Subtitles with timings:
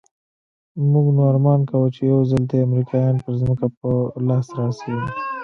[0.91, 3.89] موږ نو ارمان کاوه چې يو ځل دې امريکايان پر ځمکه په
[4.27, 4.93] لاس راسي.